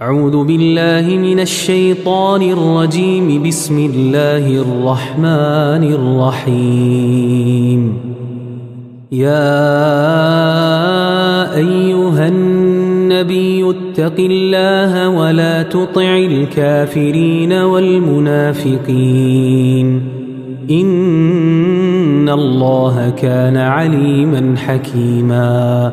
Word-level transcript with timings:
أعوذ 0.00 0.44
بالله 0.44 1.16
من 1.16 1.40
الشيطان 1.40 2.42
الرجيم. 2.42 3.42
بسم 3.42 3.90
الله 3.94 4.46
الرحمن 4.46 5.84
الرحيم. 6.48 7.98
يا 9.12 9.56
أيها 11.56 12.28
النبي 12.28 13.70
اتق 13.70 14.14
الله 14.18 15.08
ولا 15.08 15.62
تطع 15.62 16.16
الكافرين 16.16 17.52
والمنافقين. 17.52 18.68
إن 20.70 22.28
الله 22.28 23.10
كان 23.10 23.56
عليما 23.56 24.56
حكيما. 24.56 25.92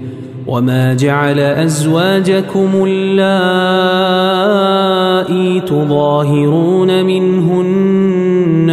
وما 0.51 0.93
جعل 0.93 1.39
أزواجكم 1.39 2.69
اللائي 2.87 3.21
تظاهرون 5.61 7.05
منهن 7.05 8.69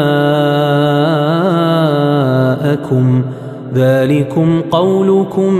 ذلكم 3.75 4.61
قولكم 4.71 5.53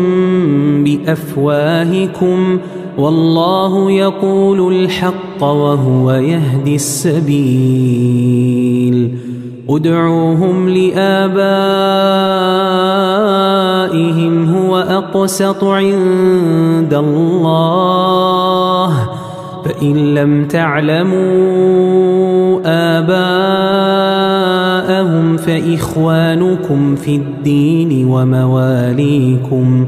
بأفواهكم 0.84 2.60
والله 2.98 3.92
يقول 3.92 4.76
الحق 4.76 5.44
وهو 5.44 6.12
يهدي 6.12 6.76
السبيل. 6.76 7.34
ادعوهم 9.70 10.70
لآبائهم 10.70 11.36
هو 14.56 14.78
أقسط 14.78 15.64
عند 15.64 16.94
الله. 16.94 19.10
فإن 19.66 20.16
لم 20.16 20.48
تعلموا 20.48 21.24
آباءهم 22.66 23.74
فإخوانكم 25.38 26.96
في 26.96 27.16
الدين 27.16 28.08
ومواليكم. 28.08 29.88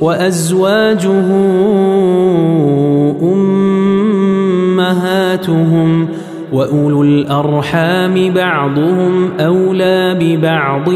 وأزواجه 0.00 1.26
أمهاتهم 4.82 6.08
وأولو 6.52 7.02
الأرحام 7.02 8.32
بعضهم 8.32 9.30
أولى 9.40 10.16
ببعض 10.20 10.90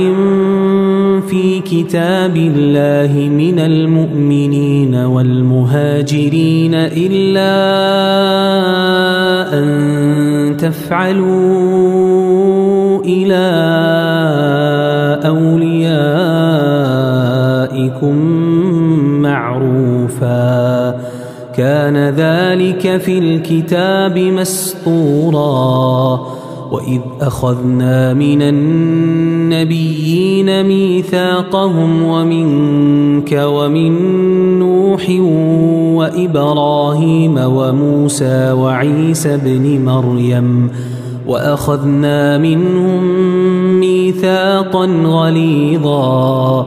في 1.29 1.61
كتاب 1.61 2.37
الله 2.37 3.29
من 3.29 3.59
المؤمنين 3.59 4.95
والمهاجرين 4.95 6.75
إلا 6.75 7.51
أن 9.59 10.57
تفعلوا 10.57 11.81
إلى 13.05 13.51
أوليائكم 15.27 16.01
معروفا. 19.23 21.01
كان 21.57 21.97
ذلك 21.97 22.97
في 22.97 23.19
الكتاب 23.19 24.19
مسطورا 24.19 26.21
وإذ 26.71 27.01
أخذنا 27.21 28.15
من 28.15 28.43
النبيين 28.43 30.63
ميثاقهم 30.63 32.03
ومنك 32.03 33.41
ومن 33.45 33.93
نوح 34.59 35.11
وإبراهيم 35.99 37.39
وموسى 37.39 38.53
وعيسى 38.53 39.37
بن 39.37 39.85
مريم. 39.85 40.71
وأخذنا 41.27 42.39
منهم 42.39 43.05
ميثاقا 43.81 44.87
غليظا. 45.05 46.67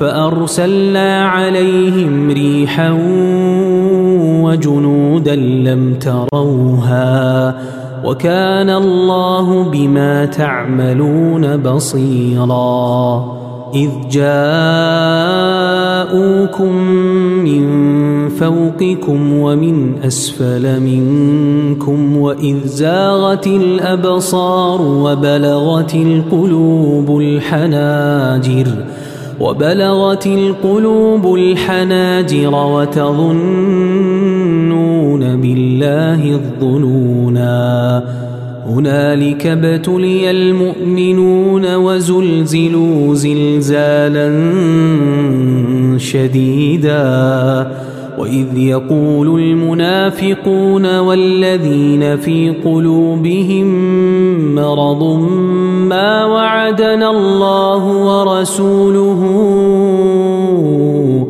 فأرسلنا 0.00 1.28
عليهم 1.28 2.30
ريحا 2.30 2.90
وجنودا 4.42 5.36
لم 5.36 5.94
تروها 5.94 7.54
وكان 8.04 8.70
الله 8.70 9.62
بما 9.62 10.24
تعملون 10.24 11.56
بصيرا 11.56 13.38
إذ 13.74 13.90
جاءوكم 14.10 14.32
من 17.44 17.88
فوقكم 18.28 19.32
ومن 19.32 20.02
أسفل 20.02 20.80
منكم 20.80 22.16
وإذ 22.16 22.66
زاغت 22.66 23.46
الأبصار 23.46 24.82
وبلغت 24.82 25.94
القلوب 25.94 27.20
الحناجر 27.20 28.66
وبلغت 29.40 30.26
القلوب 30.26 31.34
الحناجر 31.34 32.54
وتظنون 32.54 33.80
بالله 35.40 36.30
الظنونا. 36.32 38.02
هنالك 38.68 39.46
ابتلي 39.46 40.30
المؤمنون 40.30 41.74
وزلزلوا 41.74 43.14
زلزالا 43.14 44.28
شديدا. 45.98 47.72
وإذ 48.18 48.58
يقول 48.58 49.40
المنافقون 49.40 50.98
والذين 50.98 52.16
في 52.16 52.50
قلوبهم 52.64 53.68
مرض 54.54 55.02
ما 55.88 56.24
وعدنا 56.24 57.10
الله 57.10 57.86
ورسوله 57.86 59.20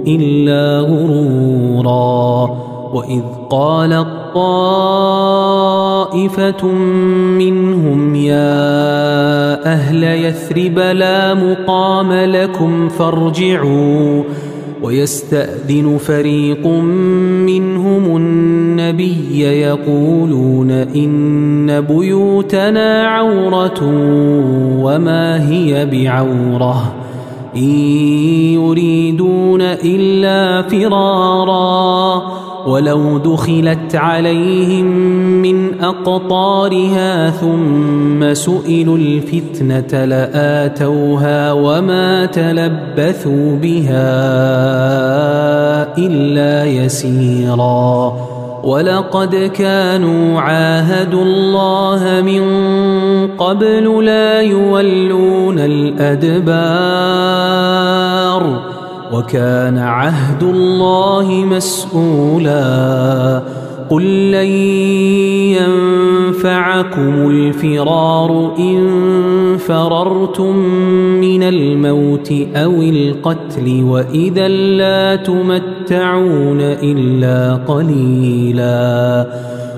إلا 0.07 0.81
غرورا. 0.81 2.59
وإذ 2.95 3.23
قال 3.51 4.07
طائفة 4.35 5.07
منهم 7.39 8.15
يا 8.15 9.73
أهل 9.73 10.05
يثرب 10.05 10.79
لا 10.79 11.35
مقام 11.35 12.13
لكم 12.13 12.89
فارجعوا. 12.89 14.23
ويستأذن 14.83 15.99
فريق 15.99 16.67
منهم 17.47 18.17
النبي 18.17 19.41
يقولون 19.41 20.71
إن 20.71 21.81
بيوتنا 21.81 23.09
عورة 23.09 23.81
وما 24.83 25.51
هي 25.51 25.87
بعورة. 25.87 26.95
إن 27.57 27.71
يريدون 28.55 29.61
إلا 29.63 30.69
فرارا. 30.69 32.23
ولو 32.67 33.19
دخلت 33.19 33.95
عليهم 33.95 34.87
من 35.43 35.81
أقطارها 35.81 37.31
ثم 37.31 38.35
سئلوا 38.35 38.99
الفتنة 38.99 40.05
لآتوها 40.05 41.53
وما 41.53 42.27
تلبثوا 42.27 43.57
بها 43.57 44.19
إلا 45.99 46.65
يسيرا. 46.65 48.17
ولقد 48.63 49.35
كانوا 49.35 50.41
عاهدوا 50.41 51.23
الله 51.23 52.23
من 52.27 52.43
قبل 53.39 54.05
لا 54.05 54.41
يولون 54.41 55.59
الأدبار. 55.59 56.39
وكان 59.13 59.79
عهد 59.79 60.43
الله 60.43 61.45
مسؤولا. 61.45 63.43
قل 63.91 64.31
لن 64.31 64.47
ينفعكم 66.29 67.31
الفرار 67.31 68.55
إن 68.59 68.87
فررتم 69.59 70.57
من 71.21 71.43
الموت 71.43 72.33
أو 72.55 72.83
القتل 72.83 73.83
وإذا 73.83 74.49
لا 74.49 75.17
تمتعون 75.17 76.61
إلا 76.61 77.55
قليلا. 77.55 79.27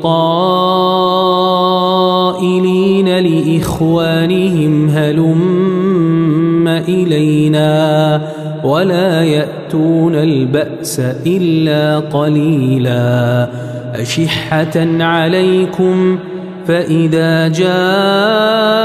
لإخوانهم 3.19 4.89
هلم 4.89 6.69
إلينا 6.69 8.21
ولا 8.65 9.25
يأتون 9.25 10.15
البأس 10.15 11.01
إلا 11.27 11.99
قليلا 11.99 13.49
أشحة 13.95 15.03
عليكم 15.03 16.19
فإذا 16.67 17.49
جاء 17.49 18.85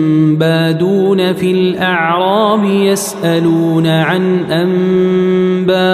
بادون 0.35 1.33
في 1.33 1.51
الأعراب 1.51 2.63
يسألون 2.63 3.87
عن 3.87 4.39
أنبائكم 4.51 5.91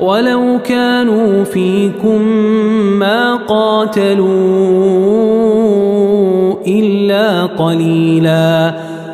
ولو 0.00 0.58
كانوا 0.64 1.44
فيكم 1.44 2.22
ما 2.98 3.36
قاتلوا 3.36 4.24
إلا 6.66 7.46
قليلاً 7.46 8.83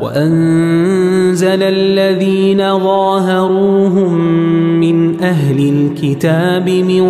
وأنزل 0.00 1.62
الذين 1.62 2.58
ظاهروهم 2.78 4.14
من 4.80 5.20
أهل 5.20 5.58
الكتاب 5.68 6.68
من 6.68 7.04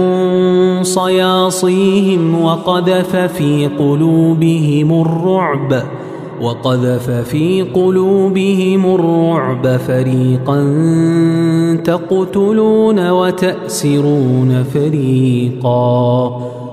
صياصيهم 0.83 2.42
وقذف 2.42 3.16
في 3.16 3.66
قلوبهم 3.78 5.00
الرعب 5.00 5.83
وقذف 6.42 7.11
في 7.11 7.62
قلوبهم 7.62 8.95
الرعب 8.95 9.76
فريقا 9.76 10.61
تقتلون 11.85 13.11
وتأسرون 13.11 14.64
فريقا. 14.75 16.58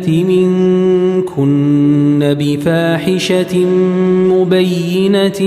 يأت 0.00 0.08
منكن 0.08 1.38
بفاحشة 2.38 3.64
مبينة 4.34 5.40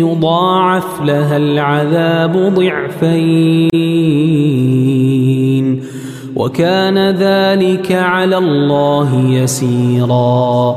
يضاعف 0.00 1.02
لها 1.02 1.36
العذاب 1.36 2.54
ضعفين 2.54 3.70
وكان 6.36 6.98
ذلك 7.10 7.92
على 7.92 8.38
الله 8.38 9.24
يسيرا 9.30 10.76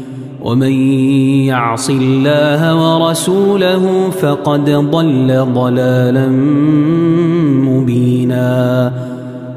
ومن 0.41 0.71
يعص 1.45 1.89
الله 1.89 2.61
ورسوله 2.75 4.09
فقد 4.09 4.69
ضل 4.69 5.45
ضلالا 5.53 6.27
مبينا. 7.69 8.93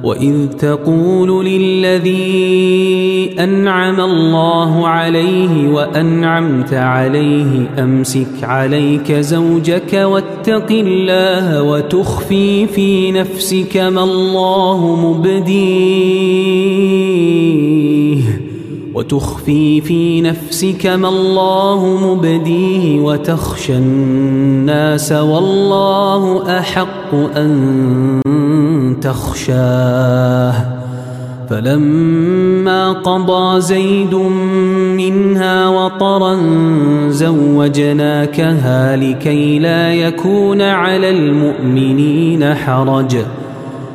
وإذ 0.04 0.46
تقول 0.58 1.46
للذي 1.46 3.30
أنعم 3.40 4.00
الله 4.00 4.88
عليه 4.88 5.68
وأنعمت 5.68 6.74
عليه 6.74 7.68
أمسك 7.78 8.42
عليك 8.42 9.12
زوجك 9.12 9.92
واتق 9.92 10.66
الله 10.70 11.62
وتخفي 11.62 12.66
في 12.66 13.12
نفسك 13.12 13.76
ما 13.76 14.04
الله 14.04 14.96
مبديه. 14.96 15.84
وتخفي 19.04 19.80
في 19.80 20.20
نفسك 20.20 20.86
ما 20.86 21.08
الله 21.08 21.98
مبديه 22.02 23.00
وتخشى 23.00 23.76
الناس 23.76 25.12
والله 25.12 26.58
أحق 26.58 27.14
أن 27.14 29.00
تخشاه. 29.02 30.54
فلما 31.50 32.92
قضى 32.92 33.60
زيد 33.60 34.14
منها 34.96 35.68
وطرا 35.68 36.36
زوجناكها 37.08 38.96
لكي 38.96 39.58
لا 39.58 39.94
يكون 39.94 40.62
على 40.62 41.10
المؤمنين 41.10 42.54
حرج. 42.54 43.16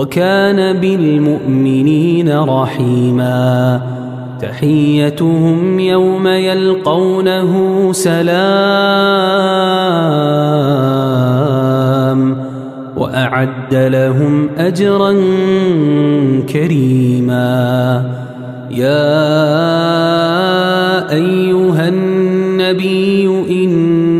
وكان 0.00 0.80
بالمؤمنين 0.80 2.38
رحيما. 2.38 3.80
تحيتهم 4.40 5.80
يوم 5.80 6.26
يلقونه 6.26 7.52
سلام 7.92 8.20
وأعد 12.96 13.74
لهم 13.74 14.48
أجرا 14.58 15.12
كريما. 16.52 18.04
يا 18.70 19.20
أيها 21.12 21.88
النبي 21.88 23.28
إنا 23.50 24.19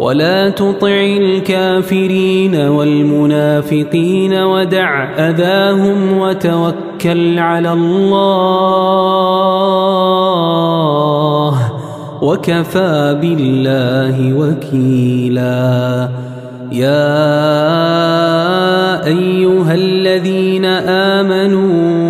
ولا 0.00 0.48
تطع 0.48 1.00
الكافرين 1.20 2.56
والمنافقين 2.56 4.34
ودع 4.34 5.04
أذاهم 5.28 6.18
وتوكل 6.18 7.38
على 7.38 7.72
الله 7.72 8.00
وكفى 12.22 13.18
بالله 13.20 14.34
وكيلا 14.34 16.08
يا 16.72 17.20
أيها 19.06 19.74
الذين 19.74 20.64
آمنوا 20.64 22.09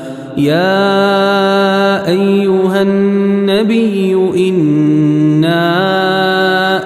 يا 0.37 2.07
أيها 2.07 2.81
النبي 2.81 4.13
إنا 4.49 5.61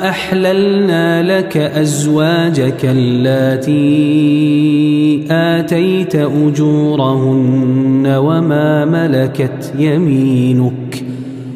أحللنا 0.09 1.37
لك 1.37 1.57
أزواجك 1.57 2.85
اللاتي 2.85 3.75
آتيت 5.31 6.15
أجورهن 6.15 8.07
وما 8.17 8.85
ملكت 8.85 9.73
يمينك 9.79 11.03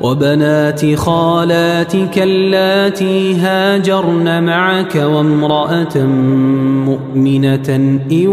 وبنات 0.00 0.94
خالاتك 0.94 2.18
اللاتي 2.18 3.34
هاجرن 3.34 4.42
معك 4.42 4.94
وامرأة 4.94 5.98
مؤمنة 6.86 7.98
إن 8.10 8.28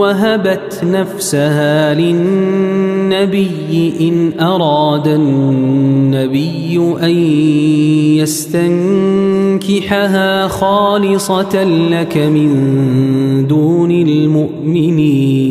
وهبت 0.00 0.80
نفسها 0.84 1.94
للنبي 1.94 3.48
إن 4.00 4.40
أراد 4.40 5.08
النبي 5.08 6.80
أن 7.02 7.10
يستنكحها 9.60 10.48
خالصة 10.48 11.64
لك 11.64 12.16
من 12.16 13.46
دون 13.46 13.90
المؤمنين. 13.90 15.50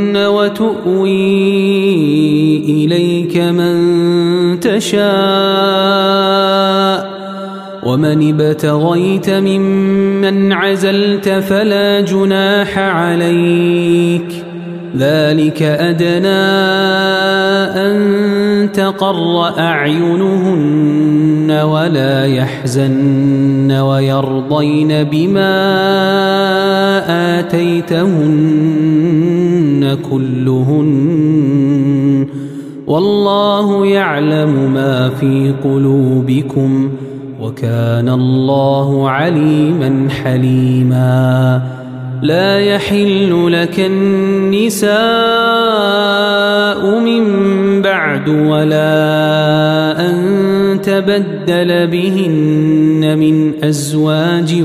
وتؤوي 0.17 1.37
إليك 2.57 3.37
من 3.37 4.59
تشاء. 4.59 5.01
ومن 7.83 8.33
ابتغيت 8.33 9.29
ممن 9.29 10.53
عزلت 10.53 11.29
فلا 11.29 12.01
جناح 12.01 12.77
عليك. 12.77 14.43
ذلك 14.97 15.61
أدنى 15.61 16.27
أن 17.87 18.69
تقر 18.73 19.59
أعينهن 19.59 21.51
ولا 21.51 22.25
يحزن 22.25 23.71
ويرضين 23.71 25.03
بما 25.03 25.59
آتيتهن. 27.39 29.50
كلهن 30.11 30.91
والله 32.87 33.85
يعلم 33.85 34.73
ما 34.73 35.09
في 35.09 35.53
قلوبكم 35.63 36.89
وكان 37.41 38.09
الله 38.09 39.09
عليما 39.09 40.07
حليما 40.23 41.61
لا 42.21 42.59
يحل 42.59 43.51
لك 43.51 43.79
النساء 43.79 44.91
من 46.99 47.25
بعد 47.81 48.29
ولا 48.29 48.89
أن 50.09 50.60
تبدل 50.81 51.87
بهن 51.87 53.17
من 53.19 53.63
أزواج 53.63 54.63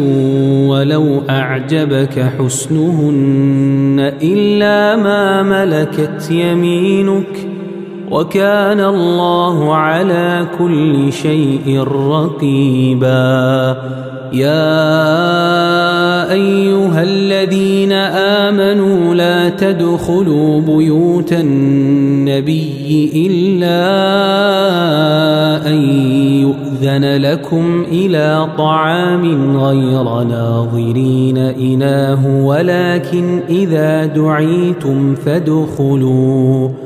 ولو 0.68 1.22
أعجبك 1.30 2.32
حسنهن 2.38 4.12
إلا 4.22 4.96
ما 4.96 5.42
ملكت 5.42 6.30
يمينك 6.30 7.48
وكان 8.10 8.80
الله 8.80 9.74
على 9.74 10.46
كل 10.58 11.12
شيء 11.12 11.80
رقيبا 12.08 13.76
يا 14.32 14.72
أيها 16.32 17.02
الذين 17.02 17.92
آمنوا 17.92 19.14
لا 19.14 19.48
تدخلوا 19.48 20.60
بيوت 20.60 21.32
النبي 21.32 23.12
إلا 23.26 23.86
أن 25.66 25.76
يؤذن 26.40 27.16
لكم 27.16 27.84
إلى 27.92 28.46
طعام 28.58 29.56
غير 29.56 30.22
ناظرين 30.22 31.38
إناه 31.38 32.44
ولكن 32.44 33.40
إذا 33.48 34.06
دعيتم 34.06 35.14
فادخلوا. 35.14 36.85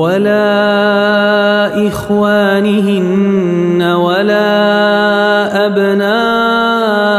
ولا 0.00 1.76
إخوانهن 1.88 3.82
ولا 3.82 5.66
أبناء 5.66 7.10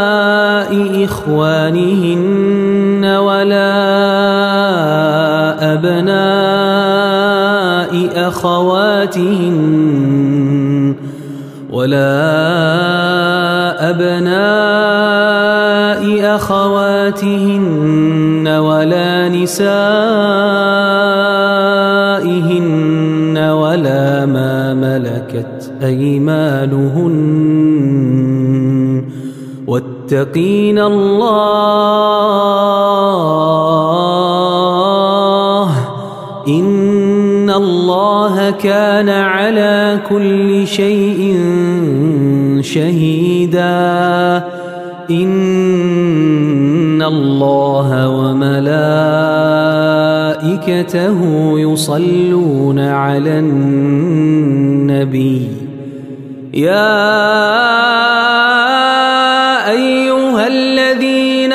إخوانهن 1.05 3.05
ولا 3.05 3.73
أبناء 5.73 7.11
أخواتهن 8.27 9.61
ولا 11.71 12.11
أبناء 13.89 16.01
أخواتهن 16.35 18.47
ولا 18.47 19.27
نسائهن 22.21 23.37
ولا 23.37 24.25
ما 24.25 24.73
ملكت 24.73 25.73
أيمانهن. 25.83 27.15
واتقين 29.67 30.79
الله. 30.79 31.31
إن 36.47 37.49
الله 37.49 38.49
كان 38.49 39.09
على 39.09 39.99
كل 40.09 40.67
شيء 40.67 41.37
شهيدا. 42.61 44.43
إن 45.11 45.90
الله 47.11 48.09
وملائكته 48.09 48.69
يصلون 51.59 52.79
على 52.79 53.39
النبي. 53.39 55.47
يا 56.53 57.01
أيها 59.71 60.47
الذين 60.47 61.53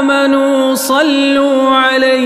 آمنوا 0.00 0.74
صلوا 0.74 1.68
عليه 1.68 2.18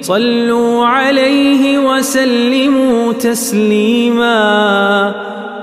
صلوا 0.00 0.86
عليه 0.86 1.78
وسلموا 1.78 3.12
تسليما. 3.12 5.14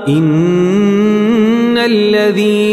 إن 0.07 1.77
الذين 1.77 2.72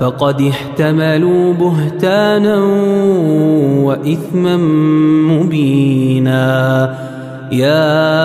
فقد 0.00 0.42
احتملوا 0.42 1.52
بهتانا 1.52 2.56
وإثما 3.84 4.56
مبينا. 5.26 6.94
يا 7.52 8.20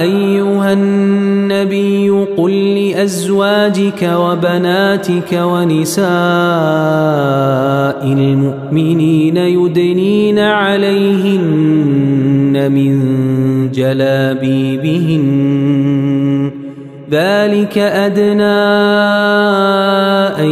أيها 0.00 0.72
النبي 0.72 2.10
قل 2.36 2.50
لأزواجك 2.50 4.10
وبناتك 4.14 5.32
ونساء 5.32 6.04
المؤمنين 8.04 9.36
يدنين 9.36 10.38
عليهن 10.38 11.92
من 12.72 13.00
جلابيبهن 13.72 15.20
ذلك 17.10 17.78
أدنى 17.78 18.42
أن 20.38 20.50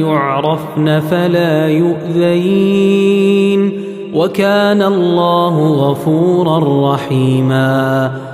يعرفن 0.00 1.00
فلا 1.00 1.68
يؤذين. 1.68 3.72
وكان 4.14 4.82
الله 4.82 5.72
غفورا 5.72 6.94
رحيماً. 6.94 8.33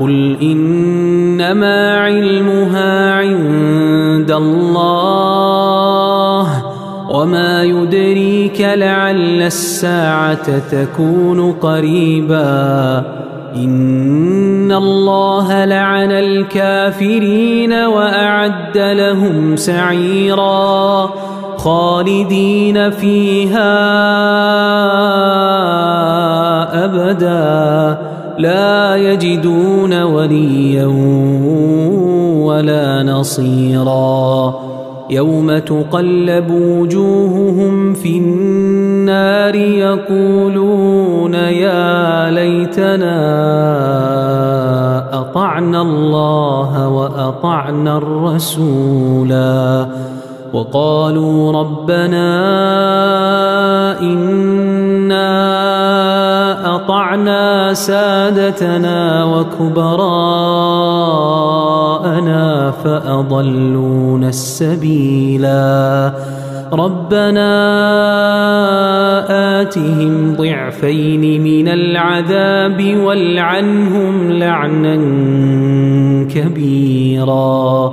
قل 0.00 0.36
إنما 0.42 1.98
علمها 1.98 3.12
عند 3.12 4.30
الله 4.30 5.52
وما 7.10 7.62
يدريك 7.62 8.60
لعل 8.60 9.42
الساعة 9.42 10.58
تكون 10.58 11.52
قريبا 11.52 13.02
إن 13.56 14.72
الله 14.72 15.64
لعن 15.64 16.12
الكافرين 16.12 17.72
وأعد 17.72 18.78
لهم 18.78 19.56
سعيرا 19.56 21.10
خالدين 21.56 22.90
فيها 22.90 23.64
أبداً 26.84 28.11
لا 28.38 28.96
يجدون 28.96 30.02
وليا 30.02 30.86
ولا 32.44 33.02
نصيرا. 33.02 34.54
يوم 35.10 35.58
تقلب 35.58 36.50
وجوههم 36.50 37.94
في 37.94 38.18
النار 38.18 39.54
يقولون 39.54 41.34
يا 41.34 42.30
ليتنا 42.30 43.18
أطعنا 45.20 45.82
الله 45.82 46.88
وأطعنا 46.88 47.98
الرسولا. 47.98 49.86
وقالوا 50.52 51.52
ربنا 51.52 52.30
إنا 54.00 55.32
أطعنا 56.64 57.74
سادتنا 57.74 59.24
وكبراءنا 59.24 59.80
فأضلون 62.70 64.24
السبيلا. 64.24 66.12
ربنا 66.72 67.52
آتهم 69.60 70.34
ضعفين 70.36 71.42
من 71.44 71.68
العذاب 71.68 72.96
والعنهم 73.04 74.32
لعنا 74.32 74.96
كبيرا. 76.34 77.92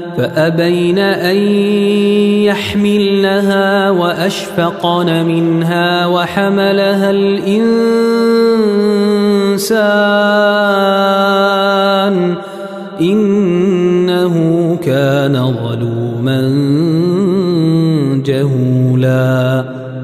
فأبين 0.17 0.99
أن 0.99 1.35
يحملنها 2.45 3.89
وأشفقن 3.89 5.25
منها 5.25 6.05
وحملها 6.05 7.11
الإنسان 7.11 8.41
إنه 13.01 14.35
كان 14.83 15.53
ظلوما 15.63 16.41
جهولا. 18.25 19.70